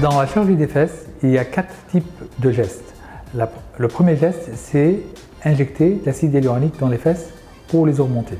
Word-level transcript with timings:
Dans 0.00 0.20
la 0.20 0.28
chirurgie 0.28 0.54
des 0.54 0.68
fesses, 0.68 1.06
il 1.24 1.30
y 1.30 1.38
a 1.38 1.44
quatre 1.44 1.74
types 1.90 2.22
de 2.38 2.52
gestes. 2.52 2.94
le 3.34 3.88
premier 3.88 4.16
geste, 4.16 4.48
c'est 4.54 5.00
injecter 5.44 6.00
l'acide 6.06 6.34
hyaluronique 6.34 6.78
dans 6.78 6.86
les 6.88 6.98
fesses 6.98 7.30
pour 7.66 7.84
les 7.84 7.98
augmenter. 7.98 8.38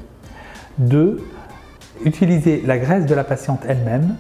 Deux, 0.79 1.21
utiliser 2.05 2.63
la 2.65 2.79
graisse 2.79 3.07
de 3.07 3.15
la 3.15 3.25
patiente 3.25 3.63
elle-même 3.67 4.15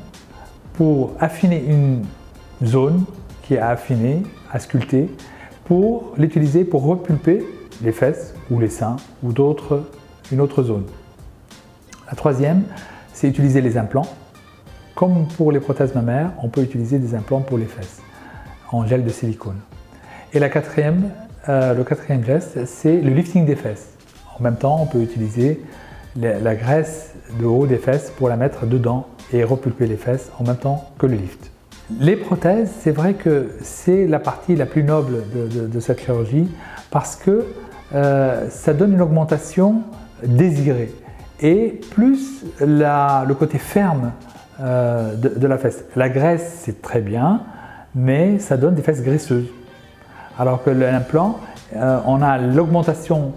pour 0.72 1.12
affiner 1.20 1.64
une 1.64 2.02
zone 2.64 3.04
qui 3.42 3.54
est 3.54 3.58
à 3.58 3.68
affiner, 3.68 4.24
à 4.52 4.58
sculpter, 4.58 5.08
pour 5.64 6.14
l'utiliser 6.16 6.64
pour 6.64 6.82
repulper 6.82 7.46
les 7.82 7.92
fesses 7.92 8.34
ou 8.50 8.58
les 8.58 8.68
seins 8.68 8.96
ou 9.22 9.30
d'autres, 9.30 9.84
une 10.32 10.40
autre 10.40 10.64
zone. 10.64 10.86
La 12.08 12.16
troisième, 12.16 12.64
c'est 13.12 13.28
utiliser 13.28 13.60
les 13.60 13.78
implants. 13.78 14.08
Comme 14.98 15.28
pour 15.36 15.52
les 15.52 15.60
prothèses 15.60 15.94
mammaires, 15.94 16.32
on 16.42 16.48
peut 16.48 16.60
utiliser 16.60 16.98
des 16.98 17.14
implants 17.14 17.40
pour 17.40 17.56
les 17.56 17.66
fesses 17.66 18.02
en 18.72 18.84
gel 18.84 19.04
de 19.04 19.10
silicone. 19.10 19.60
Et 20.32 20.40
la 20.40 20.48
quatrième, 20.48 21.10
euh, 21.48 21.72
le 21.72 21.84
quatrième 21.84 22.24
geste, 22.24 22.66
c'est 22.66 23.00
le 23.00 23.10
lifting 23.10 23.46
des 23.46 23.54
fesses. 23.54 23.92
En 24.36 24.42
même 24.42 24.56
temps, 24.56 24.76
on 24.82 24.86
peut 24.86 25.00
utiliser 25.00 25.62
la 26.16 26.56
graisse 26.56 27.14
de 27.38 27.46
haut 27.46 27.68
des 27.68 27.76
fesses 27.76 28.10
pour 28.10 28.28
la 28.28 28.36
mettre 28.36 28.66
dedans 28.66 29.06
et 29.32 29.44
repulper 29.44 29.86
les 29.86 29.96
fesses 29.96 30.32
en 30.40 30.42
même 30.42 30.56
temps 30.56 30.90
que 30.98 31.06
le 31.06 31.14
lift. 31.14 31.52
Les 32.00 32.16
prothèses, 32.16 32.72
c'est 32.80 32.90
vrai 32.90 33.14
que 33.14 33.50
c'est 33.62 34.04
la 34.08 34.18
partie 34.18 34.56
la 34.56 34.66
plus 34.66 34.82
noble 34.82 35.22
de, 35.32 35.78
cette 35.78 36.00
chirurgie 36.00 36.48
parce 36.90 37.14
que 37.14 37.46
euh, 37.94 38.50
ça 38.50 38.74
donne 38.74 38.94
une 38.94 39.02
augmentation 39.02 39.82
désirée 40.24 40.92
et 41.40 41.80
plus 41.92 42.42
le 42.58 43.32
côté 43.34 43.58
ferme 43.58 44.10
euh, 44.60 45.14
de, 45.14 45.46
la 45.46 45.58
fesse. 45.58 45.84
La 45.96 46.08
graisse, 46.08 46.60
c'est 46.62 46.82
très 46.82 47.00
bien, 47.00 47.42
mais 47.94 48.38
ça 48.38 48.56
donne 48.56 48.74
des 48.74 48.82
fesses 48.82 49.02
graisseuses. 49.02 49.48
Alors 50.38 50.62
que 50.62 50.70
l'implant, 50.70 51.38
euh, 51.76 52.00
on 52.06 52.22
a 52.22 52.38
l'augmentation 52.38 53.32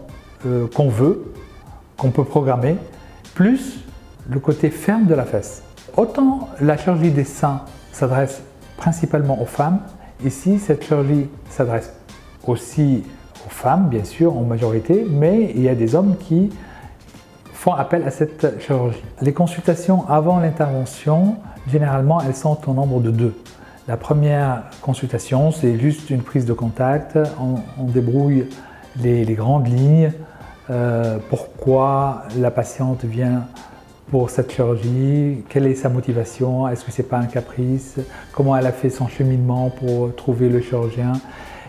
qu'on 0.76 0.90
veut, 0.90 1.34
qu'on 1.98 2.10
peut 2.10 2.24
programmer, 2.24 2.78
plus 3.36 3.84
le 4.28 4.40
côté 4.40 4.72
ferme 4.72 5.06
de 5.06 5.14
la 5.14 5.26
fesse. 5.26 5.62
Autant 5.98 6.50
la 6.60 6.78
chirurgie 6.78 7.12
des 7.12 7.24
seins 7.24 7.62
s'adresse 7.92 8.42
principalement 8.78 9.40
aux 9.40 9.46
femmes, 9.46 9.80
ici 10.26 10.58
cette 10.58 10.84
chirurgie 10.84 11.30
s'adresse 11.50 11.94
aussi 12.48 13.04
aux 13.46 13.50
femmes, 13.50 13.90
bien 13.90 14.04
sûr, 14.04 14.36
en 14.36 14.42
majorité, 14.42 15.06
mais 15.10 15.52
il 15.56 15.62
y 15.62 15.70
a 15.70 15.76
des 15.76 15.96
hommes 15.96 16.16
qui 16.18 16.50
font 17.62 17.74
appel 17.74 18.02
à 18.08 18.10
cette 18.10 18.60
chirurgie. 18.60 19.04
Les 19.22 19.34
consultations 19.34 20.10
avant 20.10 20.40
l'intervention, 20.40 21.36
généralement, 21.72 22.20
elles 22.20 22.36
sont 22.36 22.58
au 22.68 22.74
nombre 22.74 23.02
de 23.02 23.12
deux. 23.12 23.36
La 23.88 23.98
première 23.98 24.64
consultation, 24.82 25.52
c'est 25.52 25.78
juste 25.78 26.10
une 26.10 26.24
prise 26.24 26.46
de 26.46 26.54
contact, 26.54 27.20
on, 27.40 27.84
débrouille 27.84 28.48
les 29.00 29.26
grandes 29.36 29.68
lignes, 29.68 30.12
euh, 30.72 31.20
pourquoi 31.30 32.24
la 32.36 32.50
patiente 32.50 33.06
vient 33.06 33.44
pour 34.10 34.32
cette 34.32 34.52
chirurgie, 34.52 35.44
quelle 35.48 35.68
est 35.68 35.76
sa 35.76 35.90
motivation, 35.90 36.68
est-ce 36.68 36.84
que 36.84 36.92
ce 36.92 37.04
n'est 37.04 37.08
pas 37.08 37.20
un 37.20 37.28
caprice, 37.28 38.00
comment 38.32 38.58
elle 38.58 38.66
a 38.66 38.72
fait 38.72 38.90
son 38.90 39.08
cheminement 39.08 39.70
pour 39.70 40.16
trouver 40.16 40.50
le 40.50 40.62
chirurgien. 40.62 41.14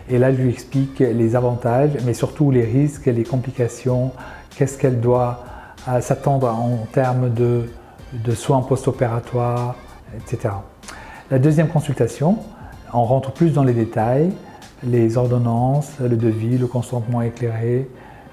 Et 0.09 0.17
là, 0.17 0.33
je 0.33 0.41
lui 0.41 0.49
explique 0.49 0.97
les 0.97 1.35
avantages, 1.35 1.91
mais 2.03 2.15
surtout 2.15 2.49
les 2.49 2.65
risques, 2.65 3.05
les 3.05 3.23
complications, 3.23 4.11
qu'est-ce 4.57 4.79
qu'elle 4.79 4.99
doit 4.99 5.43
euh, 5.87 6.01
s'attendre 6.01 6.47
en 6.47 6.87
termes 6.91 7.33
de, 7.33 7.69
de 8.13 8.31
soins 8.35 8.61
post-opératoires, 8.61 9.75
etc. 10.15 10.53
La 11.31 11.39
deuxième 11.39 11.67
consultation, 11.67 12.37
on 12.93 13.03
rentre 13.05 13.31
plus 13.31 13.53
dans 13.53 13.63
les 13.63 13.73
détails, 13.73 14.31
les 14.83 15.17
ordonnances, 15.17 15.93
le 15.99 16.15
devis, 16.15 16.57
le 16.57 16.67
consentement 16.67 17.21
éclairé, 17.21 17.89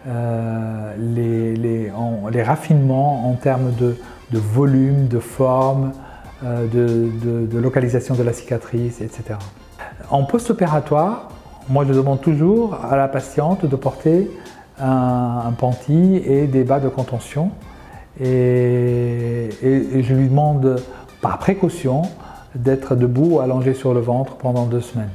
euh, 0.07 0.95
les, 0.99 2.43
raffinements 2.43 3.29
en 3.29 3.35
termes 3.35 3.73
de, 3.79 3.97
volume, 4.33 5.09
de 5.09 5.19
forme, 5.19 5.93
euh, 6.45 6.67
de, 6.67 7.59
localisation 7.59 8.15
de 8.15 8.23
la 8.23 8.33
cicatrice, 8.33 9.01
etc. 9.01 9.39
En 10.11 10.25
post-opératoire, 10.25 11.29
moi 11.69 11.85
je 11.87 11.93
demande 11.93 12.21
toujours 12.21 12.79
à 12.83 12.97
la 12.97 13.09
patiente 13.09 13.67
de 13.67 13.77
porter 13.77 14.31
un, 14.81 15.53
panty 15.59 16.17
et 16.25 16.47
des 16.47 16.65
bas 16.65 16.81
de 16.81 16.89
contention 16.89 17.51
et, 18.21 19.51
je 19.63 20.15
lui 20.15 20.29
demande 20.29 20.81
par 21.21 21.39
précaution 21.39 22.03
d'être 22.55 22.95
debout 22.97 23.41
allongé 23.41 23.75
sur 23.75 23.95
le 23.95 24.01
ventre 24.01 24.37
pendant 24.37 24.67
deux 24.67 24.81
semaines. 24.81 25.11